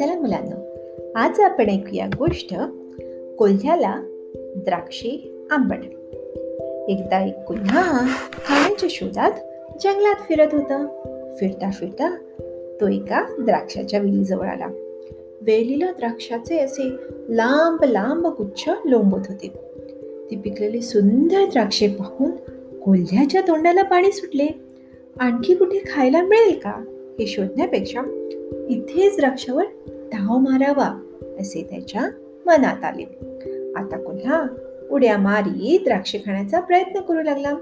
[0.00, 0.54] चला मुलांना
[1.20, 2.54] आज आपण ऐकूया गोष्ट
[3.38, 3.94] कोल्ह्याला
[4.56, 5.84] द्राक्षे आंबट.
[6.88, 9.32] एकदा एक कोल्हा खाण्याच्या शोधात
[9.80, 10.86] जंगलात फिरत होता.
[11.38, 12.16] फिरता फिरता
[12.80, 14.66] तो एका द्राक्षाच्या वेलीजवळ आला.
[15.42, 16.90] वेलीला द्राक्षाचे असे
[17.28, 19.48] लांब लांब गुच्छ लोंबत होते.
[20.30, 22.30] ती पिकलेली सुंदर द्राक्षे पाहून
[22.78, 24.46] कोल्ह्याच्या तोंडाला पाणी सुटले.
[25.20, 26.84] आणखी कुठे खायला मिळेल का
[27.18, 28.00] हे शोधण्यापेक्षा
[28.68, 29.64] इथेच द्राक्षावर
[30.12, 31.00] धाव मारावा
[31.40, 32.02] असे त्याच्या
[32.46, 33.02] मनात आले.
[33.76, 34.46] आता कोल्हा
[34.90, 37.54] उड्या मारी द्राक्षे खाण्याचा प्रयत्न करू लागला.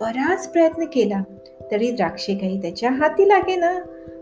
[0.00, 1.22] बराच प्रयत्न केला
[1.70, 3.78] तरी द्राक्षे काही त्याच्या हाती लागे ना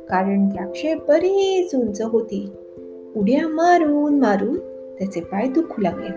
[0.08, 2.50] कारण द्राक्षे बरीच उंच होती.
[3.16, 4.56] उड्या मारून मारून
[4.98, 6.08] त्याचे पाय दुखू लागले.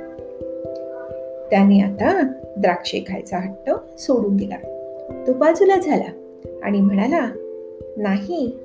[1.49, 2.21] त्याने आता
[2.57, 4.57] द्राक्षे खायचा हट्ट सोडून दिला.
[5.27, 7.29] तो बाजूला झाला आणि म्हणाला
[7.97, 8.57] नाही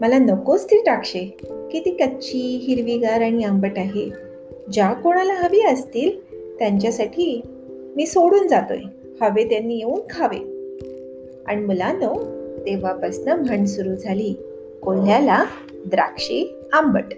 [0.00, 1.36] मला नकोच ती द्राक्षे.
[1.72, 4.10] किती कच्ची हिरवीगार आणि आंबट आहे.
[4.72, 6.20] ज्या कोणाला हवी असतील
[6.58, 7.40] त्यांच्यासाठी
[7.96, 8.78] मी सोडून जातोय.
[9.20, 10.36] हवे त्यांनी येऊन खावे.
[11.46, 12.14] आणि मुलांनो
[12.66, 14.34] तेव्हापासनं म्हण सुरू झाली.
[14.82, 15.44] कोल्ह्याला
[15.86, 17.12] द्राक्षे आंबट.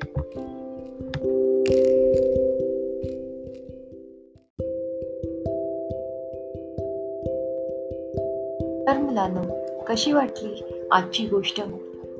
[8.89, 9.55] तर मुलांनो
[9.89, 11.63] कशी वाटली आजची गोष्ट?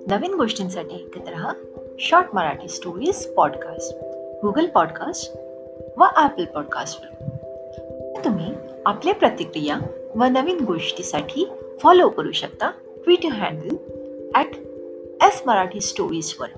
[0.07, 1.53] नवीन गोष्टींसाठी ऐकत रहा
[1.99, 3.97] short Marathi stories podcast
[4.43, 5.37] Google podcast
[5.99, 7.29] व ॲपल पॉडकास्टवर
[8.25, 8.53] तुम्ही
[8.87, 9.79] आपल्या प्रतिक्रिया
[10.17, 11.49] व नवीन गोष्टीसाठी
[11.83, 12.71] फॉलो करू शकता
[13.05, 13.77] Twitter handle
[14.35, 14.57] at
[15.23, 16.49] S Marathi स्टोरीजवर